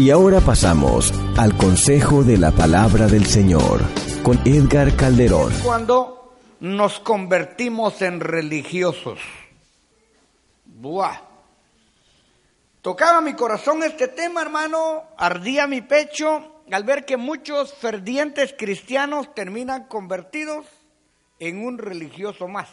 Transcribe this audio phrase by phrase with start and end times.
[0.00, 3.82] Y ahora pasamos al consejo de la palabra del Señor
[4.22, 5.52] con Edgar Calderón.
[5.62, 9.20] Cuando nos convertimos en religiosos.
[10.64, 11.20] Buah.
[12.80, 19.34] Tocaba mi corazón este tema, hermano, ardía mi pecho al ver que muchos fervientes cristianos
[19.34, 20.64] terminan convertidos
[21.38, 22.70] en un religioso más.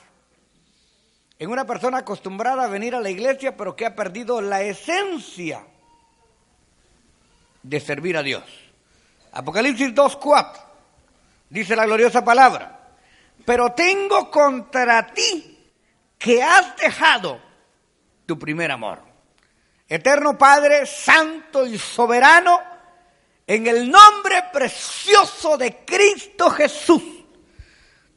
[1.40, 5.66] En una persona acostumbrada a venir a la iglesia, pero que ha perdido la esencia
[7.68, 8.44] de servir a Dios.
[9.32, 10.52] Apocalipsis 2.4
[11.50, 12.80] dice la gloriosa palabra,
[13.46, 15.58] pero tengo contra ti
[16.18, 17.40] que has dejado
[18.26, 19.02] tu primer amor.
[19.88, 22.60] Eterno Padre, Santo y Soberano,
[23.46, 27.04] en el nombre precioso de Cristo Jesús,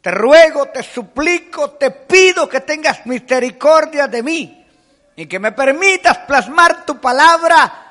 [0.00, 4.66] te ruego, te suplico, te pido que tengas misericordia de mí
[5.14, 7.89] y que me permitas plasmar tu palabra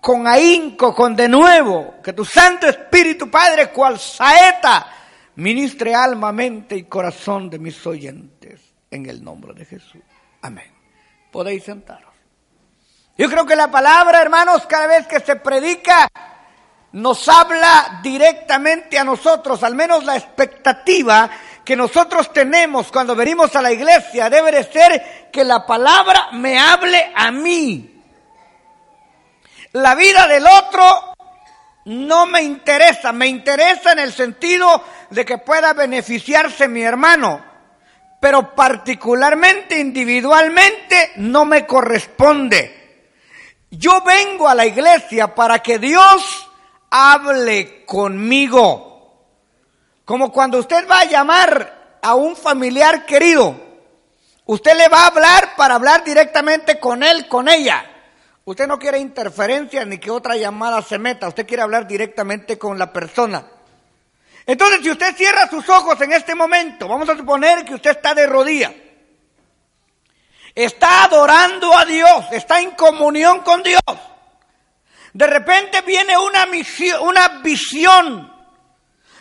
[0.00, 4.86] con ahínco, con de nuevo, que tu Santo Espíritu Padre, cual saeta,
[5.36, 10.02] ministre alma, mente y corazón de mis oyentes, en el nombre de Jesús.
[10.42, 10.72] Amén.
[11.30, 12.10] Podéis sentaros.
[13.16, 16.08] Yo creo que la palabra, hermanos, cada vez que se predica,
[16.92, 21.30] nos habla directamente a nosotros, al menos la expectativa
[21.64, 26.58] que nosotros tenemos cuando venimos a la iglesia debe de ser que la palabra me
[26.58, 27.89] hable a mí.
[29.72, 31.14] La vida del otro
[31.84, 37.44] no me interesa, me interesa en el sentido de que pueda beneficiarse mi hermano,
[38.20, 43.08] pero particularmente, individualmente, no me corresponde.
[43.70, 46.48] Yo vengo a la iglesia para que Dios
[46.90, 49.26] hable conmigo.
[50.04, 53.54] Como cuando usted va a llamar a un familiar querido,
[54.46, 57.89] usted le va a hablar para hablar directamente con él, con ella.
[58.44, 62.78] Usted no quiere interferencia ni que otra llamada se meta, usted quiere hablar directamente con
[62.78, 63.44] la persona.
[64.46, 68.14] Entonces, si usted cierra sus ojos en este momento, vamos a suponer que usted está
[68.14, 68.72] de rodillas
[70.54, 73.80] está adorando a Dios, está en comunión con Dios.
[75.12, 78.32] De repente viene una, misión, una visión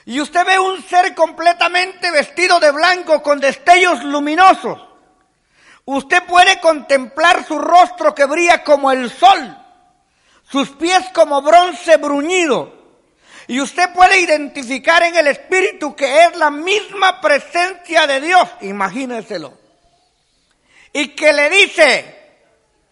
[0.06, 4.80] y usted ve un ser completamente vestido de blanco con destellos luminosos.
[5.92, 9.58] Usted puede contemplar su rostro que brilla como el sol,
[10.48, 12.78] sus pies como bronce bruñido.
[13.48, 18.48] Y usted puede identificar en el Espíritu que es la misma presencia de Dios.
[18.62, 19.58] Imagíneselo
[20.94, 22.34] y que le dice,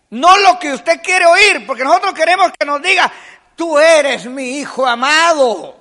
[0.09, 3.13] no lo que usted quiere oír, porque nosotros queremos que nos diga,
[3.55, 5.75] tú eres mi hijo amado.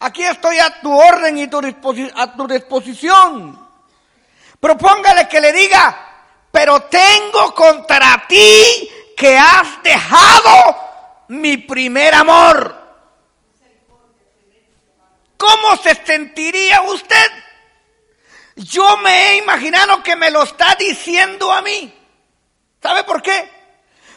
[0.00, 3.68] Aquí estoy a tu orden y a tu disposición.
[4.58, 6.13] Propóngale que le diga,
[6.54, 12.80] pero tengo contra ti que has dejado mi primer amor.
[15.36, 17.30] ¿Cómo se sentiría usted?
[18.54, 21.92] Yo me he imaginado que me lo está diciendo a mí.
[22.80, 23.50] ¿Sabe por qué?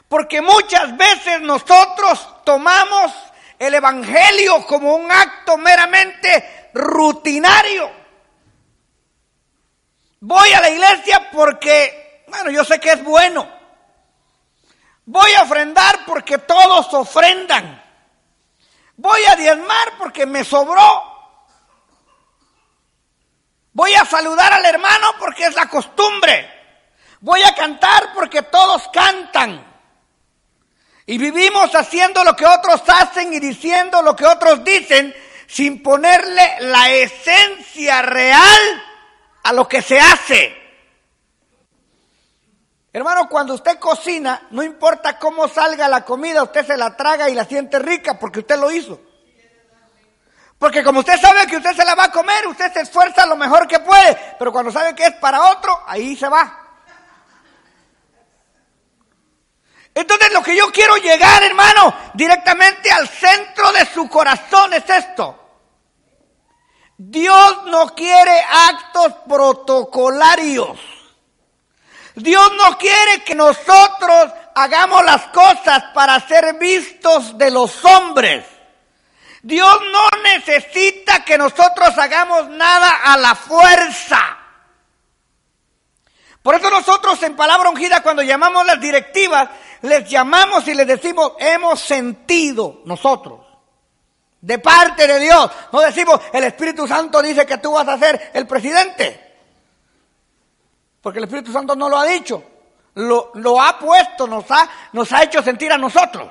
[0.07, 3.13] Porque muchas veces nosotros tomamos
[3.57, 7.91] el Evangelio como un acto meramente rutinario.
[10.19, 13.49] Voy a la iglesia porque, bueno, yo sé que es bueno.
[15.05, 17.81] Voy a ofrendar porque todos ofrendan.
[18.97, 21.03] Voy a diezmar porque me sobró.
[23.71, 26.51] Voy a saludar al hermano porque es la costumbre.
[27.21, 29.65] Voy a cantar porque todos cantan.
[31.05, 35.15] Y vivimos haciendo lo que otros hacen y diciendo lo que otros dicen
[35.47, 38.83] sin ponerle la esencia real
[39.43, 40.56] a lo que se hace.
[42.97, 47.35] Hermano, cuando usted cocina, no importa cómo salga la comida, usted se la traga y
[47.35, 48.99] la siente rica porque usted lo hizo.
[50.57, 53.35] Porque como usted sabe que usted se la va a comer, usted se esfuerza lo
[53.35, 56.59] mejor que puede, pero cuando sabe que es para otro, ahí se va.
[59.93, 65.39] Entonces lo que yo quiero llegar, hermano, directamente al centro de su corazón es esto.
[66.97, 70.96] Dios no quiere actos protocolarios.
[72.17, 78.43] Dios no quiere que nosotros hagamos las cosas para ser vistos de los hombres.
[79.43, 84.35] Dios no necesita que nosotros hagamos nada a la fuerza.
[86.41, 89.49] Por eso nosotros en palabra ungida cuando llamamos las directivas,
[89.83, 93.41] les llamamos y les decimos, hemos sentido nosotros.
[94.41, 95.51] De parte de Dios.
[95.71, 99.26] No decimos, el Espíritu Santo dice que tú vas a ser el presidente.
[101.07, 102.43] Porque el Espíritu Santo no lo ha dicho.
[102.95, 106.29] Lo, ha puesto, nos ha, nos ha hecho sentir a nosotros.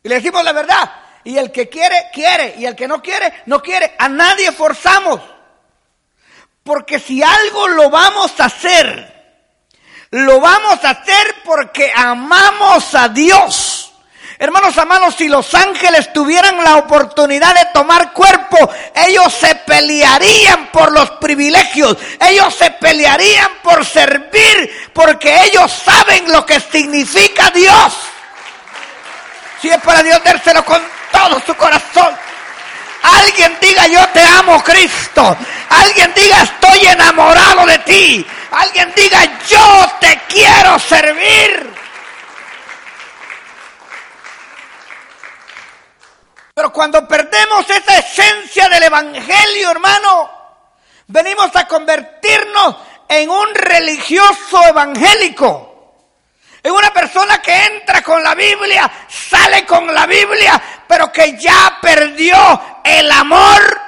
[0.00, 0.92] Y le decimos la verdad.
[1.24, 2.54] Y el que quiere, quiere.
[2.56, 3.96] Y el que no quiere, no quiere.
[3.98, 5.20] A nadie forzamos.
[6.62, 9.40] Porque si algo lo vamos a hacer,
[10.10, 13.69] lo vamos a hacer porque amamos a Dios.
[14.42, 20.92] Hermanos amados, si los ángeles tuvieran la oportunidad de tomar cuerpo, ellos se pelearían por
[20.92, 27.92] los privilegios, ellos se pelearían por servir, porque ellos saben lo que significa Dios.
[29.60, 30.80] Si es para Dios, dárselo con
[31.12, 32.16] todo su corazón.
[33.02, 35.36] Alguien diga yo te amo Cristo.
[35.68, 38.26] Alguien diga estoy enamorado de ti.
[38.52, 41.79] Alguien diga yo te quiero servir.
[46.60, 50.30] Pero cuando perdemos esa esencia del Evangelio, hermano,
[51.06, 52.76] venimos a convertirnos
[53.08, 55.96] en un religioso evangélico.
[56.62, 61.78] En una persona que entra con la Biblia, sale con la Biblia, pero que ya
[61.80, 62.36] perdió
[62.84, 63.80] el amor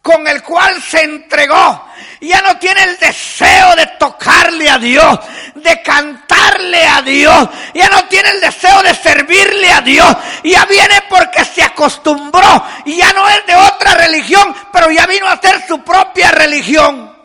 [0.00, 1.87] con el cual se entregó.
[2.20, 5.20] Ya no tiene el deseo de tocarle a Dios,
[5.54, 7.48] de cantarle a Dios.
[7.74, 10.16] Ya no tiene el deseo de servirle a Dios.
[10.42, 12.64] Ya viene porque se acostumbró.
[12.86, 17.16] Y ya no es de otra religión, pero ya vino a hacer su propia religión.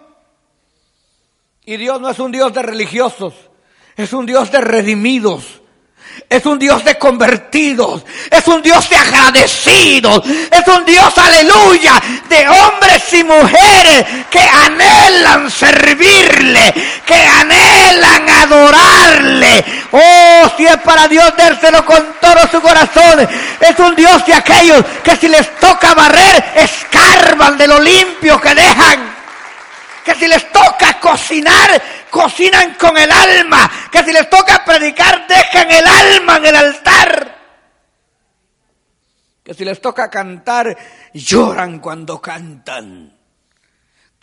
[1.65, 3.33] Y Dios no es un Dios de religiosos,
[3.95, 5.62] es un Dios de redimidos.
[6.30, 8.04] Es un Dios de convertidos.
[8.30, 10.24] Es un Dios de agradecidos.
[10.25, 16.74] Es un Dios, aleluya, de hombres y mujeres que anhelan servirle,
[17.06, 19.65] que anhelan adorarle.
[19.92, 23.27] Oh, si es para Dios dárselo con todo su corazón.
[23.60, 28.56] Es un Dios de aquellos que si les toca barrer, escarban de lo limpio que
[28.56, 29.22] dejan.
[30.03, 35.71] Que si les toca cocinar, cocinan con el alma, que si les toca predicar, dejan
[35.71, 37.38] el alma en el altar.
[39.44, 40.77] Que si les toca cantar,
[41.13, 43.12] lloran cuando cantan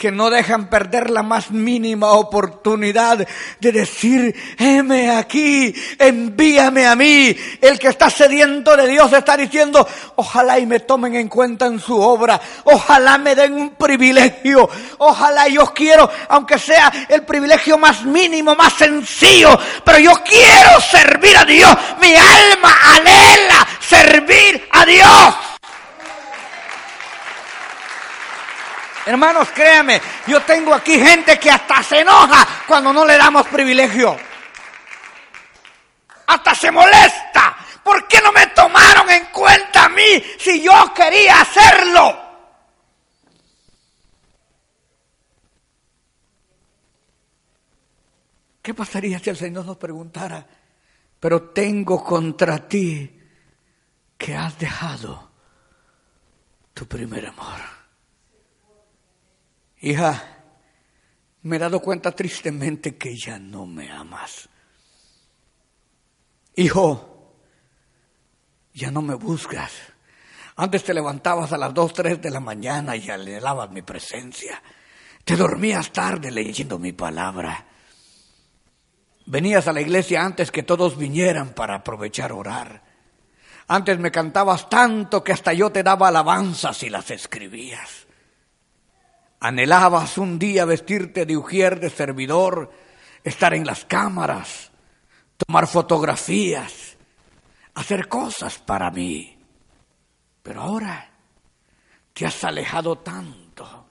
[0.01, 3.19] que no dejan perder la más mínima oportunidad
[3.61, 7.37] de decir, heme aquí, envíame a mí.
[7.61, 9.87] El que está sediento de Dios está diciendo,
[10.17, 15.49] ojalá y me tomen en cuenta en su obra, ojalá me den un privilegio, ojalá
[15.49, 19.51] yo quiero, aunque sea el privilegio más mínimo, más sencillo,
[19.85, 21.77] pero yo quiero servir a Dios.
[22.01, 25.50] Mi alma anhela servir a Dios.
[29.07, 34.17] Hermanos, créame, yo tengo aquí gente que hasta se enoja cuando no le damos privilegio.
[36.27, 37.57] Hasta se molesta.
[37.83, 42.31] ¿Por qué no me tomaron en cuenta a mí si yo quería hacerlo?
[48.63, 50.47] ¿Qué pasaría si el Señor nos preguntara,
[51.19, 53.19] pero tengo contra ti
[54.19, 55.31] que has dejado
[56.75, 57.80] tu primer amor?
[59.81, 60.23] Hija,
[61.43, 64.49] me he dado cuenta tristemente que ya no me amas.
[66.57, 67.35] Hijo,
[68.75, 69.73] ya no me buscas.
[70.57, 74.63] Antes te levantabas a las dos, tres de la mañana y anhelabas mi presencia.
[75.25, 77.67] Te dormías tarde leyendo mi palabra.
[79.27, 82.83] Venías a la iglesia antes que todos vinieran para aprovechar orar.
[83.69, 88.07] Antes me cantabas tanto que hasta yo te daba alabanzas y las escribías.
[89.41, 92.71] Anhelabas un día vestirte de ujier de servidor,
[93.25, 94.71] estar en las cámaras,
[95.37, 96.97] tomar fotografías,
[97.75, 99.39] hacer cosas para mí.
[100.43, 101.11] Pero ahora
[102.13, 103.87] te has alejado tanto.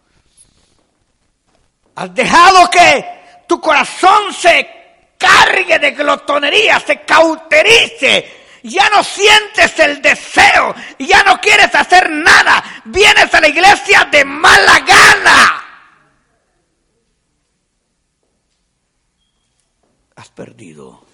[1.96, 10.02] Has dejado que tu corazón se cargue de glotonería, se cauterice ya no sientes el
[10.02, 15.66] deseo, ya no quieres hacer nada, vienes a la iglesia de mala gana.
[20.16, 21.06] Has perdido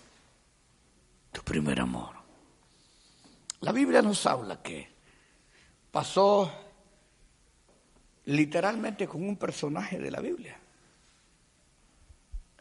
[1.31, 2.15] tu primer amor.
[3.61, 4.89] La Biblia nos habla que
[5.91, 6.51] pasó
[8.25, 10.59] literalmente con un personaje de la Biblia.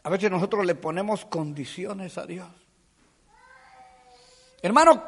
[0.03, 2.47] A veces nosotros le ponemos condiciones a Dios.
[4.65, 5.03] Hermano,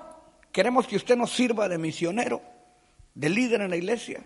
[0.52, 2.44] queremos que usted nos sirva de misionero,
[3.16, 4.24] de líder en la iglesia.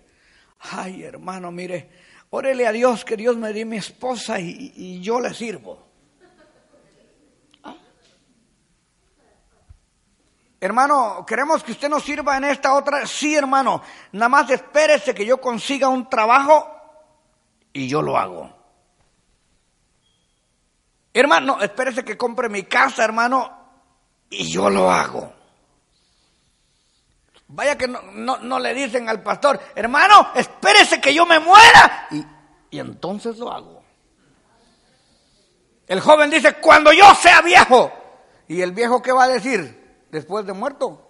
[0.60, 1.90] Ay, hermano, mire,
[2.32, 5.88] órele a Dios que Dios me dé mi esposa y, yo le sirvo.
[7.64, 7.76] ¿Ah?
[10.60, 13.08] Hermano, queremos que usted nos sirva en esta otra.
[13.08, 16.70] Sí, hermano, nada más espérese que yo consiga un trabajo
[17.72, 18.54] y yo lo hago.
[21.14, 23.61] Hermano, espérese que compre mi casa, hermano,
[24.32, 25.32] y yo lo hago.
[27.50, 32.08] Vaya que no, no, le dicen al pastor, hermano, espérese que yo me muera.
[32.10, 32.26] Y,
[32.72, 33.84] y entonces lo hago.
[35.86, 37.92] El joven dice, cuando yo sea viejo.
[38.48, 41.10] ¿Y el viejo qué va a decir después de muerto?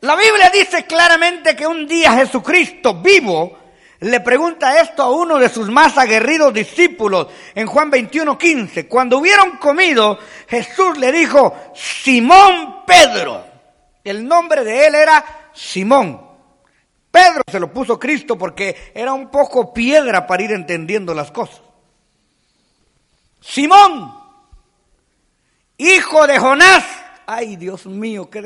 [0.00, 3.58] La Biblia dice claramente que un día Jesucristo vivo
[4.00, 8.86] le pregunta esto a uno de sus más aguerridos discípulos en Juan 21, 15.
[8.88, 13.44] Cuando hubieron comido, Jesús le dijo, Simón Pedro.
[14.04, 16.24] El nombre de él era Simón.
[17.10, 21.62] Pedro se lo puso Cristo porque era un poco piedra para ir entendiendo las cosas.
[23.40, 24.14] Simón,
[25.78, 26.84] hijo de Jonás.
[27.26, 28.42] Ay, Dios mío, qué,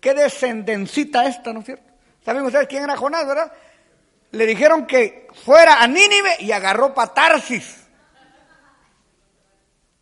[0.00, 1.92] qué descendencita esta, ¿no es cierto?
[2.24, 3.52] ¿Saben ustedes quién era Jonás, verdad?
[4.34, 7.84] Le dijeron que fuera a Nínive y agarró patarsis.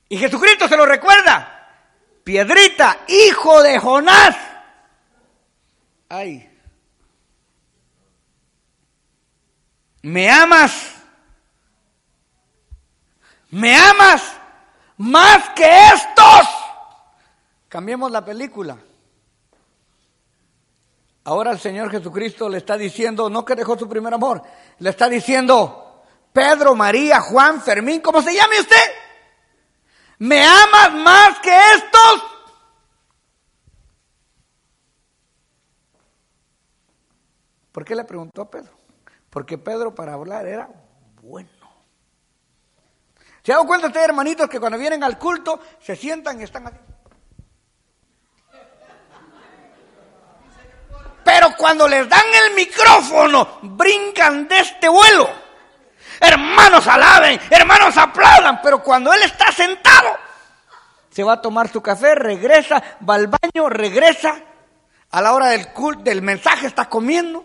[0.08, 1.68] Y Jesucristo se lo recuerda.
[2.24, 4.36] Piedrita, hijo de Jonás.
[6.08, 6.48] Ay.
[10.02, 10.94] ¿Me amas?
[13.50, 14.22] ¿Me amas
[14.96, 16.48] más que estos?
[17.68, 18.76] Cambiemos la película.
[21.24, 24.42] Ahora el Señor Jesucristo le está diciendo, no que dejó su primer amor,
[24.78, 26.02] le está diciendo,
[26.32, 28.76] Pedro, María, Juan, Fermín, ¿cómo se llame usted?
[30.18, 32.24] ¿Me amas más que estos?
[37.70, 38.72] ¿Por qué le preguntó a Pedro?
[39.30, 40.68] Porque Pedro para hablar era
[41.22, 41.48] bueno.
[43.42, 46.76] ¿Se dan cuenta ustedes, hermanitos, que cuando vienen al culto se sientan y están así?
[51.24, 55.30] Pero cuando les dan el micrófono, brincan de este vuelo.
[56.18, 60.08] Hermanos alaben, hermanos aplaudan, pero cuando él está sentado,
[61.08, 64.40] se va a tomar su café, regresa, va al baño, regresa,
[65.08, 67.44] a la hora del culto, del mensaje está comiendo.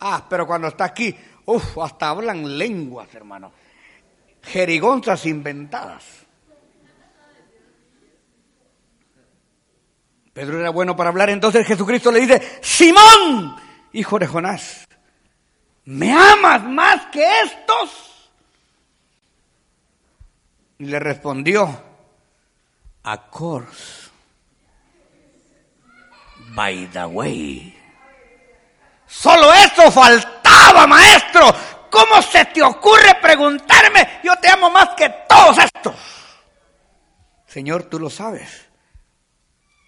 [0.00, 3.52] Ah, pero cuando está aquí, uff, hasta hablan lenguas, hermano.
[4.42, 6.04] Jerigonzas inventadas.
[10.40, 13.60] Pedro era bueno para hablar, entonces Jesucristo le dice, Simón,
[13.92, 14.88] hijo de Jonás,
[15.84, 18.30] ¿me amas más que estos?
[20.78, 21.82] Y le respondió,
[23.02, 24.08] a course,
[26.54, 27.78] by the way.
[29.06, 31.54] Solo eso faltaba, maestro.
[31.90, 34.20] ¿Cómo se te ocurre preguntarme?
[34.24, 35.96] Yo te amo más que todos estos.
[37.46, 38.69] Señor, tú lo sabes.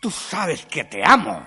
[0.02, 1.46] Tú sabes que te amo.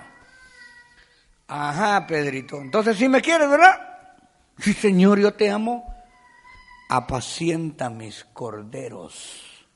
[1.46, 2.56] Ajá, Pedrito.
[2.56, 4.14] Entonces sí me quieres, ¿verdad?
[4.58, 5.84] Sí, Señor, yo te amo.
[6.88, 9.66] Apacienta mis corderos.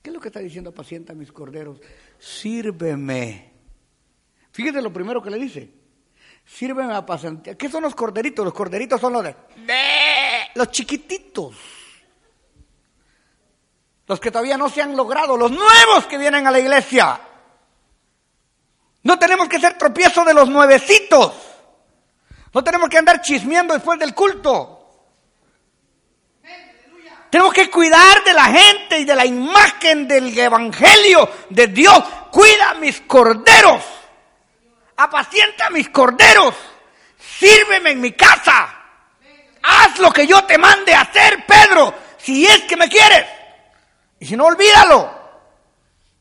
[0.00, 1.82] ¿Qué es lo que está diciendo apacienta mis corderos?
[2.18, 3.52] Sírveme.
[4.52, 5.70] Fíjate lo primero que le dice.
[6.46, 7.58] Sírveme a apacentar.
[7.58, 8.42] ¿Qué son los corderitos?
[8.42, 9.36] Los corderitos son los de...
[10.54, 11.56] Los chiquititos.
[14.06, 15.36] Los que todavía no se han logrado.
[15.36, 17.27] Los nuevos que vienen a la iglesia.
[19.02, 21.32] No tenemos que ser tropiezo de los nuevecitos.
[22.52, 24.74] No tenemos que andar chismeando después del culto.
[27.30, 32.02] Tenemos que cuidar de la gente y de la imagen del Evangelio de Dios.
[32.30, 33.84] Cuida mis corderos.
[34.96, 36.54] Apacienta mis corderos.
[37.38, 38.74] Sírveme en mi casa.
[39.62, 43.26] Haz lo que yo te mande hacer, Pedro, si es que me quieres.
[44.18, 45.17] Y si no, olvídalo.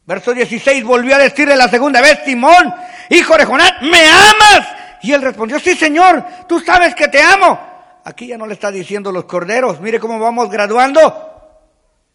[0.08, 2.74] Verso 16 volvió a decirle la segunda vez, Simón,
[3.10, 4.68] hijo de Jonás, ¿me amas?
[5.04, 7.60] Y él respondió, sí Señor, tú sabes que te amo.
[8.06, 11.26] Aquí ya no le está diciendo los corderos, mire cómo vamos graduando.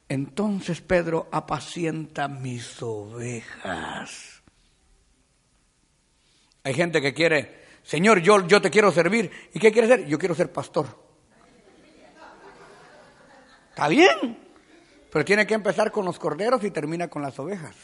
[0.09, 4.43] Entonces Pedro apacienta mis ovejas.
[6.65, 9.31] Hay gente que quiere, Señor, yo, yo te quiero servir.
[9.53, 10.07] ¿Y qué quiere ser?
[10.07, 10.87] Yo quiero ser pastor.
[13.69, 14.39] Está bien,
[15.13, 17.77] pero tiene que empezar con los corderos y termina con las ovejas.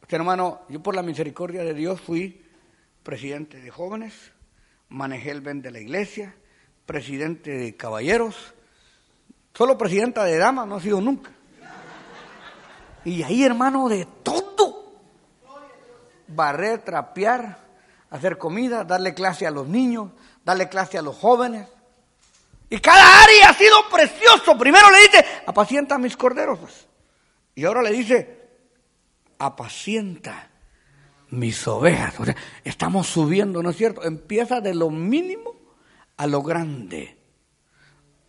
[0.00, 2.42] Usted hermano, yo por la misericordia de Dios fui
[3.02, 4.32] presidente de jóvenes,
[4.88, 6.34] manejé el Ben de la iglesia,
[6.86, 8.54] presidente de caballeros,
[9.52, 11.30] solo presidenta de damas no ha sido nunca.
[13.04, 14.94] Y ahí hermano de todo.
[16.28, 17.58] Barrer, trapear,
[18.08, 20.12] hacer comida, darle clase a los niños,
[20.46, 21.68] darle clase a los jóvenes.
[22.72, 24.56] Y cada área ha sido precioso.
[24.56, 26.88] Primero le dice, apacienta mis corderos.
[27.54, 28.48] Y ahora le dice,
[29.38, 30.48] apacienta
[31.28, 32.14] mis ovejas.
[32.64, 34.02] Estamos subiendo, ¿no es cierto?
[34.04, 35.52] Empieza de lo mínimo
[36.16, 37.18] a lo grande.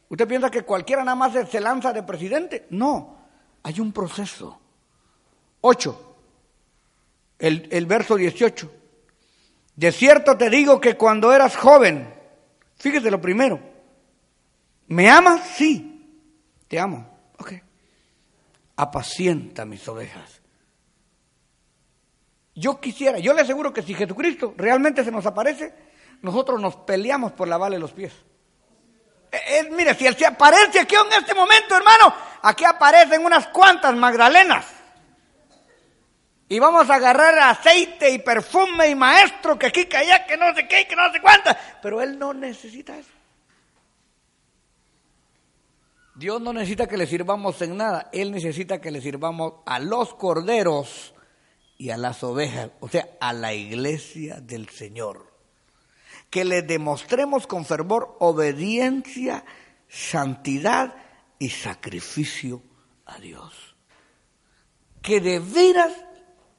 [0.09, 2.67] ¿Usted piensa que cualquiera nada más se lanza de presidente?
[2.69, 3.19] No,
[3.63, 4.59] hay un proceso.
[5.61, 6.17] Ocho.
[7.39, 8.69] el, el verso 18.
[9.77, 12.13] De cierto te digo que cuando eras joven,
[12.75, 13.71] fíjese lo primero,
[14.87, 15.41] ¿me amas?
[15.55, 16.27] Sí,
[16.67, 17.07] te amo.
[17.37, 17.53] Ok.
[18.75, 20.41] Apacienta mis ovejas.
[22.55, 25.73] Yo quisiera, yo le aseguro que si Jesucristo realmente se nos aparece,
[26.21, 28.13] nosotros nos peleamos por lavarle los pies.
[29.31, 32.13] Eh, mire, si él se aparece aquí en este momento, hermano,
[32.43, 34.65] aquí aparecen unas cuantas Magdalenas.
[36.47, 40.53] Y vamos a agarrar aceite y perfume y maestro que aquí, que allá, que no
[40.53, 41.57] sé qué, que no sé cuántas.
[41.81, 43.09] Pero él no necesita eso.
[46.15, 48.09] Dios no necesita que le sirvamos en nada.
[48.13, 51.13] Él necesita que le sirvamos a los corderos
[51.77, 55.33] y a las ovejas, o sea, a la iglesia del Señor.
[56.29, 59.43] Que le demostremos con fervor obediencia,
[59.89, 60.95] santidad
[61.39, 62.61] y sacrificio
[63.05, 63.75] a Dios.
[65.01, 65.93] Que de veras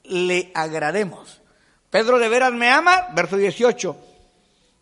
[0.03, 1.41] le agrademos.
[1.89, 3.97] Pedro de veras me ama, verso 18.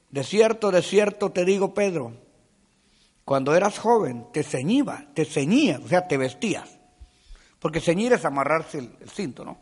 [0.10, 2.23] De cierto, de cierto te digo, Pedro,
[3.26, 6.78] cuando eras joven te ceñiba, te ceñías, o sea, te vestías.
[7.60, 9.58] Porque ceñir es amarrarse el cinto, ¿no?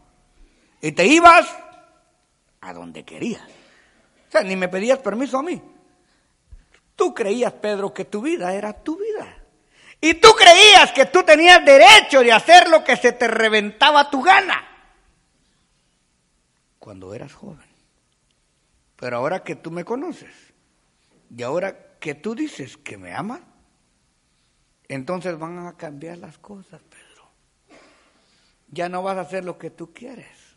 [0.82, 1.48] Y te ibas
[2.62, 3.44] a donde querías.
[4.27, 5.62] O sea, ni me pedías permiso a mí.
[6.96, 9.38] Tú creías, Pedro, que tu vida era tu vida.
[10.00, 14.22] Y tú creías que tú tenías derecho de hacer lo que se te reventaba tu
[14.22, 14.68] gana.
[16.80, 17.70] Cuando eras joven.
[18.96, 20.34] Pero ahora que tú me conoces
[21.36, 23.41] y ahora que tú dices que me amas,
[24.94, 27.30] entonces van a cambiar las cosas, Pedro.
[28.70, 30.52] Ya no vas a hacer lo que tú quieres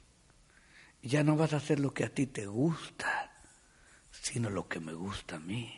[1.05, 3.31] ya no vas a hacer lo que a ti te gusta,
[4.11, 5.71] sino lo que me gusta a mí.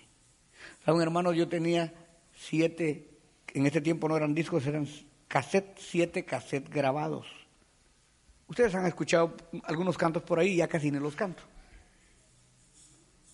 [0.84, 1.32] ¿Saben, hermano?
[1.32, 1.92] Yo tenía
[2.34, 3.10] siete,
[3.52, 4.88] en ese tiempo no eran discos, eran
[5.26, 7.26] cassette, siete cassettes grabados.
[8.46, 11.42] Ustedes han escuchado algunos cantos por ahí, ya casi ni los canto.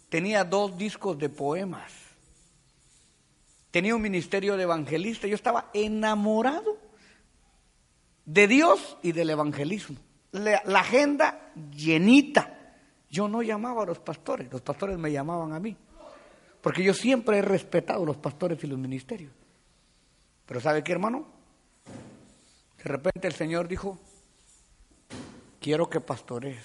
[0.08, 1.92] Tenía dos discos de poemas.
[3.72, 5.26] Tenía un ministerio de evangelista.
[5.26, 6.78] Yo estaba enamorado
[8.24, 9.98] de Dios y del evangelismo
[10.32, 12.58] la, agenda llenita.
[13.08, 15.76] Yo no llamaba a los pastores, los pastores me llamaban a mí.
[16.60, 19.32] Porque yo siempre he respetado los pastores y los ministerios.
[20.46, 21.26] Pero ¿sabe qué, hermano?
[22.78, 23.98] De repente el Señor dijo,
[25.60, 26.58] quiero que pastores.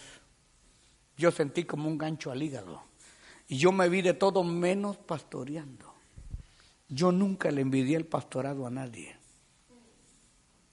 [1.18, 2.84] Yo sentí como un gancho al hígado.
[3.48, 5.87] Y yo me vi de todo menos pastoreando.
[6.90, 9.18] Yo nunca le envidié el pastorado a nadie.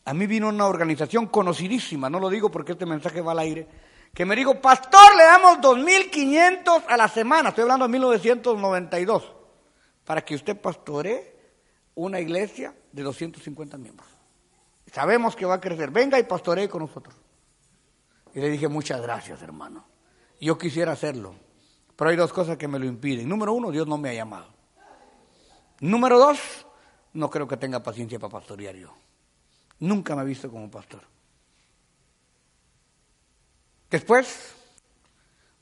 [0.04, 3.66] A mí vino una organización conocidísima, no lo digo porque este mensaje va al aire,
[4.12, 9.32] que me dijo, pastor, le damos 2.500 a la semana, estoy hablando de 1992,
[10.04, 11.34] para que usted pastoree
[11.94, 14.08] una iglesia de 250 miembros.
[14.92, 17.16] Sabemos que va a crecer, venga y pastoree con nosotros.
[18.34, 19.84] Y le dije, muchas gracias, hermano.
[20.40, 21.34] Yo quisiera hacerlo,
[21.96, 23.28] pero hay dos cosas que me lo impiden.
[23.28, 24.52] Número uno, Dios no me ha llamado.
[25.80, 26.38] Número dos,
[27.14, 28.94] no creo que tenga paciencia para pastorear yo.
[29.80, 31.02] Nunca me ha visto como pastor.
[33.90, 34.54] Después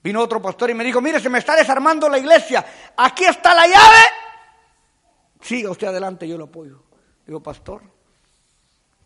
[0.02, 2.64] vino otro pastor y me dijo, mire, se me está desarmando la iglesia,
[2.96, 4.04] aquí está la llave.
[5.40, 6.82] Siga usted adelante, yo lo apoyo.
[7.26, 7.82] Digo, pastor,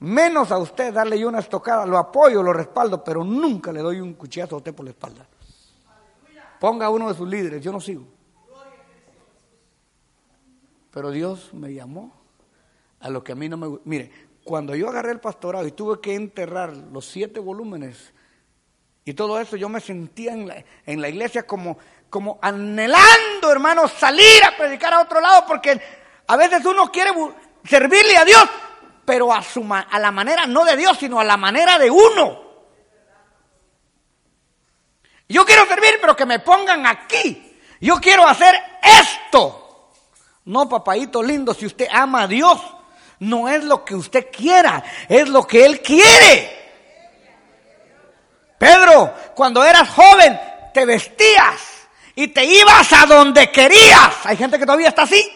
[0.00, 4.00] menos a usted darle yo una estocada, lo apoyo, lo respaldo, pero nunca le doy
[4.00, 5.26] un cuchillazo a usted por la espalda.
[6.60, 8.15] Ponga uno de sus líderes, yo no sigo.
[10.96, 12.10] Pero Dios me llamó
[13.00, 13.80] a lo que a mí no me...
[13.84, 14.10] Mire,
[14.42, 18.14] cuando yo agarré el pastorado y tuve que enterrar los siete volúmenes
[19.04, 21.76] y todo eso, yo me sentía en la, en la iglesia como,
[22.08, 25.78] como anhelando, hermanos, salir a predicar a otro lado, porque
[26.26, 27.10] a veces uno quiere
[27.62, 28.44] servirle a Dios,
[29.04, 32.40] pero a, su, a la manera no de Dios, sino a la manera de uno.
[35.28, 37.58] Yo quiero servir, pero que me pongan aquí.
[37.82, 39.65] Yo quiero hacer esto.
[40.46, 42.60] No, papadito lindo, si usted ama a Dios,
[43.18, 46.56] no es lo que usted quiera, es lo que Él quiere.
[48.56, 50.38] Pedro, cuando eras joven,
[50.72, 51.60] te vestías
[52.14, 54.14] y te ibas a donde querías.
[54.24, 55.28] Hay gente que todavía está así.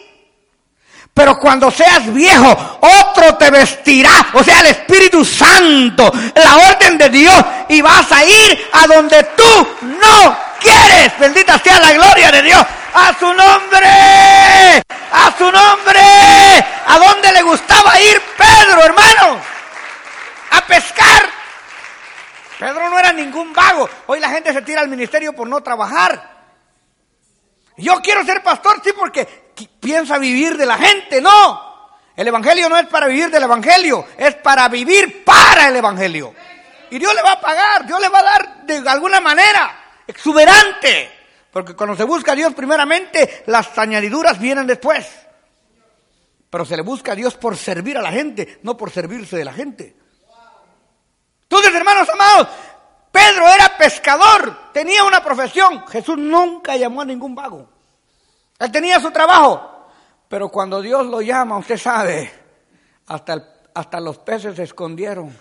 [1.13, 7.09] Pero cuando seas viejo, otro te vestirá, o sea, el Espíritu Santo, la orden de
[7.09, 11.17] Dios, y vas a ir a donde tú no quieres.
[11.19, 16.01] Bendita sea la gloria de Dios a su nombre, a su nombre.
[16.87, 19.41] ¿A dónde le gustaba ir Pedro, hermano?
[20.51, 21.29] A pescar.
[22.59, 23.89] Pedro no era ningún vago.
[24.07, 26.29] Hoy la gente se tira al ministerio por no trabajar.
[27.77, 29.25] Yo quiero ser pastor, sí, porque
[29.79, 31.21] piensa vivir de la gente.
[31.21, 31.71] No.
[32.15, 36.35] El Evangelio no es para vivir del Evangelio, es para vivir para el Evangelio.
[36.91, 41.11] Y Dios le va a pagar, Dios le va a dar de alguna manera, exuberante.
[41.51, 45.07] Porque cuando se busca a Dios primeramente, las añadiduras vienen después.
[46.49, 49.45] Pero se le busca a Dios por servir a la gente, no por servirse de
[49.45, 49.95] la gente.
[51.43, 52.47] Entonces, hermanos amados,
[53.11, 55.85] Pedro era pescador, tenía una profesión.
[55.87, 57.69] Jesús nunca llamó a ningún vago.
[58.57, 59.89] Él tenía su trabajo.
[60.29, 62.31] Pero cuando Dios lo llama, usted sabe,
[63.07, 65.37] hasta, hasta los peces se escondieron.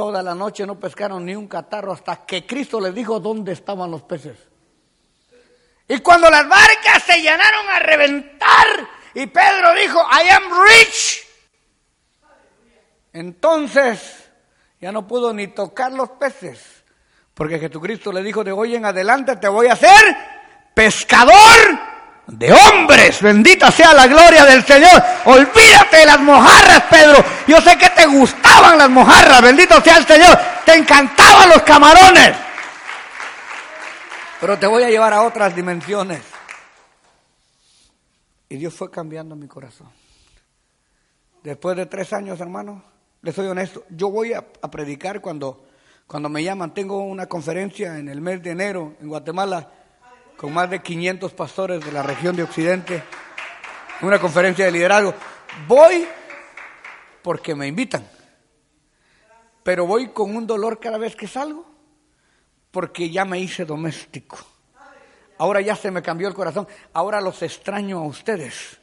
[0.00, 3.90] Toda la noche no pescaron ni un catarro hasta que Cristo les dijo dónde estaban
[3.90, 4.38] los peces.
[5.86, 8.66] Y cuando las barcas se llenaron a reventar
[9.12, 11.26] y Pedro dijo, I am rich.
[13.12, 14.30] Entonces
[14.80, 16.82] ya no pudo ni tocar los peces,
[17.34, 20.16] porque Jesucristo le dijo de hoy en adelante te voy a hacer
[20.72, 21.89] pescador
[22.30, 23.20] de hombres.
[23.20, 25.02] Bendita sea la gloria del Señor.
[25.24, 27.24] Olvídate de las mojarras, Pedro.
[27.46, 29.42] Yo sé que te gustaban las mojarras.
[29.42, 30.38] Bendito sea el Señor.
[30.64, 32.36] Te encantaban los camarones.
[34.40, 36.22] Pero te voy a llevar a otras dimensiones.
[38.48, 39.88] Y Dios fue cambiando mi corazón.
[41.42, 42.82] Después de tres años, hermano,
[43.22, 45.66] les soy honesto, yo voy a, a predicar cuando,
[46.06, 46.74] cuando me llaman.
[46.74, 49.68] Tengo una conferencia en el mes de enero en Guatemala
[50.40, 53.02] con más de 500 pastores de la región de Occidente,
[54.00, 55.12] una conferencia de liderazgo.
[55.68, 56.08] Voy
[57.20, 58.08] porque me invitan,
[59.62, 61.66] pero voy con un dolor cada vez que salgo,
[62.70, 64.38] porque ya me hice doméstico.
[65.36, 68.79] Ahora ya se me cambió el corazón, ahora los extraño a ustedes.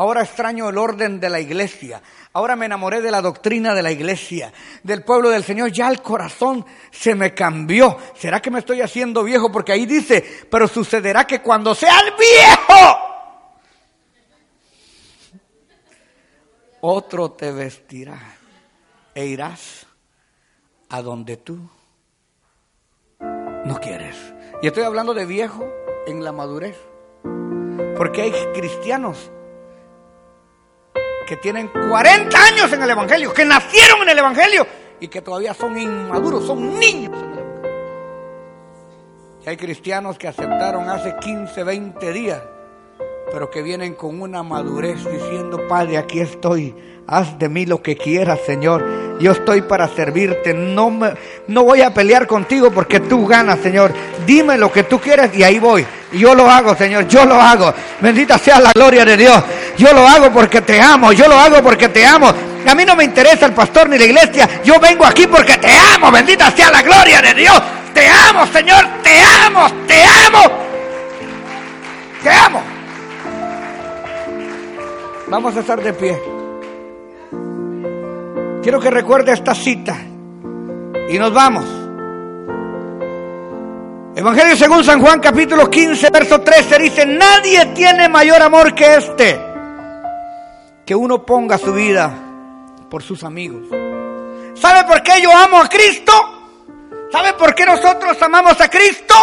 [0.00, 2.00] Ahora extraño el orden de la iglesia.
[2.32, 4.50] Ahora me enamoré de la doctrina de la iglesia,
[4.82, 5.72] del pueblo del Señor.
[5.72, 7.98] Ya el corazón se me cambió.
[8.14, 9.52] ¿Será que me estoy haciendo viejo?
[9.52, 12.98] Porque ahí dice, pero sucederá que cuando seas viejo,
[16.80, 18.18] otro te vestirá
[19.14, 19.86] e irás
[20.88, 21.58] a donde tú
[23.20, 24.16] no quieres.
[24.62, 25.70] Y estoy hablando de viejo
[26.06, 26.78] en la madurez.
[27.98, 29.30] Porque hay cristianos
[31.30, 34.66] que tienen 40 años en el Evangelio, que nacieron en el Evangelio
[34.98, 37.16] y que todavía son inmaduros, son niños.
[39.46, 42.42] Y hay cristianos que aceptaron hace 15, 20 días,
[43.32, 46.74] pero que vienen con una madurez diciendo, Padre, aquí estoy,
[47.06, 48.84] haz de mí lo que quieras, Señor.
[49.20, 51.12] Yo estoy para servirte, no, me,
[51.46, 53.92] no voy a pelear contigo porque tú ganas, Señor.
[54.26, 55.86] Dime lo que tú quieres y ahí voy.
[56.12, 57.72] Yo lo hago, Señor, yo lo hago.
[58.00, 59.42] Bendita sea la gloria de Dios.
[59.76, 62.32] Yo lo hago porque te amo, yo lo hago porque te amo.
[62.66, 64.48] A mí no me interesa el pastor ni la iglesia.
[64.64, 66.10] Yo vengo aquí porque te amo.
[66.10, 67.62] Bendita sea la gloria de Dios.
[67.94, 68.86] Te amo, Señor.
[69.02, 70.40] Te amo, te amo.
[72.22, 72.69] Te amo.
[75.30, 76.20] Vamos a estar de pie.
[78.62, 79.96] Quiero que recuerde esta cita.
[81.08, 81.64] Y nos vamos.
[84.16, 89.40] Evangelio según San Juan capítulo 15, verso 13 dice, nadie tiene mayor amor que este,
[90.84, 92.12] que uno ponga su vida
[92.90, 93.68] por sus amigos.
[94.54, 96.12] ¿Sabe por qué yo amo a Cristo?
[97.12, 99.14] ¿Sabe por qué nosotros amamos a Cristo?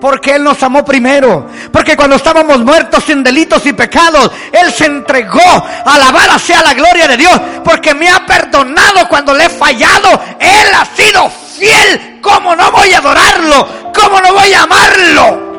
[0.00, 1.46] Porque Él nos amó primero.
[1.72, 5.64] Porque cuando estábamos muertos sin delitos y pecados, Él se entregó.
[5.84, 7.40] Alabada sea la gloria de Dios.
[7.62, 10.20] Porque me ha perdonado cuando le he fallado.
[10.38, 12.18] Él ha sido fiel.
[12.22, 13.92] ¿Cómo no voy a adorarlo?
[13.94, 15.50] ¿Cómo no voy a amarlo?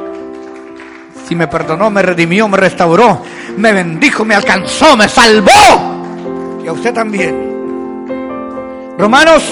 [1.28, 3.24] Si me perdonó, me redimió, me restauró,
[3.56, 6.60] me bendijo, me alcanzó, me salvó.
[6.62, 8.96] Y a usted también.
[8.98, 9.44] Romanos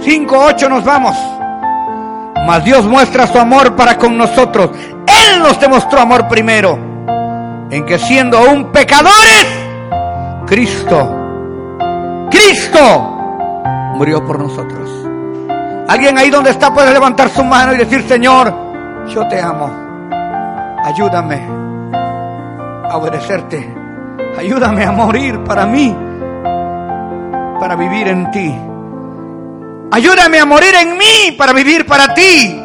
[0.00, 1.35] 5.8 nos vamos.
[2.46, 4.70] Mas Dios muestra su amor para con nosotros.
[5.06, 6.78] Él nos demostró amor primero.
[7.70, 9.46] En que siendo aún pecadores,
[10.46, 13.16] Cristo, Cristo
[13.96, 14.88] murió por nosotros.
[15.88, 18.54] Alguien ahí donde está puede levantar su mano y decir, Señor,
[19.08, 19.68] yo te amo.
[20.84, 21.42] Ayúdame
[22.88, 23.74] a obedecerte.
[24.38, 25.96] Ayúdame a morir para mí,
[27.58, 28.54] para vivir en ti.
[29.90, 32.60] Ayúdame a morir en mí para vivir para ti.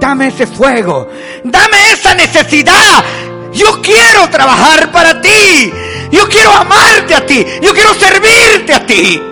[0.00, 1.08] Dame ese fuego.
[1.44, 3.04] Dame esa necesidad.
[3.52, 5.72] Yo quiero trabajar para ti.
[6.10, 7.44] Yo quiero amarte a ti.
[7.60, 9.22] Yo quiero servirte a ti.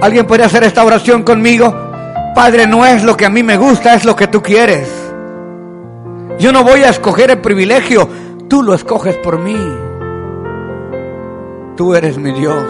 [0.00, 1.72] ¿Alguien puede hacer esta oración conmigo?
[2.34, 4.88] Padre, no es lo que a mí me gusta, es lo que tú quieres.
[6.38, 8.08] Yo no voy a escoger el privilegio,
[8.48, 9.56] tú lo escoges por mí.
[11.76, 12.64] Tú eres mi Dios.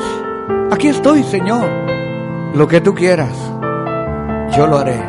[0.70, 1.70] Aquí estoy, Señor.
[2.54, 3.32] Lo que tú quieras,
[4.54, 5.02] yo lo haré.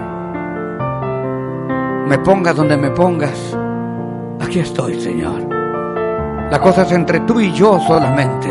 [2.08, 3.58] Me pongas donde me pongas.
[4.39, 5.41] Aquí estoy, Señor.
[6.49, 8.47] La cosa es entre tú y yo solamente.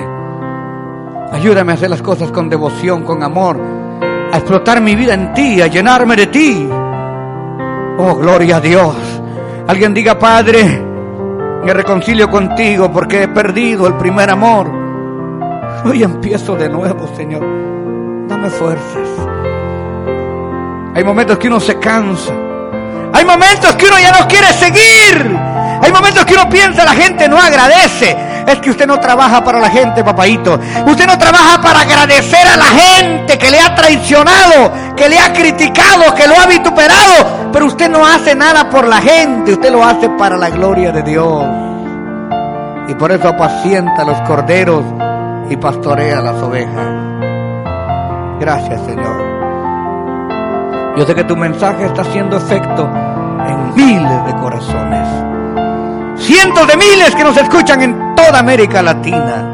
[1.32, 3.58] Ayúdame a hacer las cosas con devoción, con amor.
[4.30, 6.68] a explotar mi vida en ti, a llenarme de ti.
[7.98, 8.96] Oh, gloria a Dios.
[9.68, 10.82] Alguien diga, Padre,
[11.64, 14.70] me reconcilio contigo porque he perdido el primer amor.
[15.84, 17.42] Hoy empiezo de nuevo, Señor.
[18.42, 19.08] Dame fuerzas.
[20.96, 22.32] Hay momentos que uno se cansa.
[23.12, 25.38] Hay momentos que uno ya no quiere seguir.
[25.80, 28.16] Hay momentos que uno piensa la gente no agradece.
[28.48, 30.58] Es que usted no trabaja para la gente, papadito.
[30.84, 35.32] Usted no trabaja para agradecer a la gente que le ha traicionado, que le ha
[35.32, 37.50] criticado, que lo ha vituperado.
[37.52, 41.02] Pero usted no hace nada por la gente, usted lo hace para la gloria de
[41.04, 41.44] Dios.
[42.88, 44.84] Y por eso apacienta los corderos
[45.48, 47.11] y pastorea las ovejas.
[48.42, 49.22] Gracias, Señor.
[50.96, 52.90] Yo sé que tu mensaje está haciendo efecto
[53.46, 55.06] en miles de corazones.
[56.16, 59.48] Cientos de miles que nos escuchan en toda América Latina.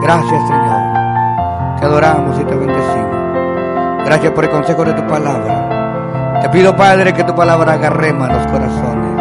[0.00, 1.80] Gracias, Señor.
[1.80, 4.04] Te adoramos y te bendecimos.
[4.04, 6.38] Gracias por el consejo de tu palabra.
[6.42, 9.20] Te pido, Padre, que tu palabra agarrema los corazones.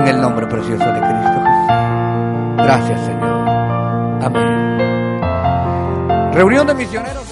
[0.00, 1.66] En el nombre precioso de Cristo Jesús.
[2.56, 3.48] Gracias, Señor.
[4.22, 4.80] Amén.
[6.32, 7.31] Reunión de misioneros.